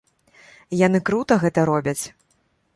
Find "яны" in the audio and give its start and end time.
0.87-0.99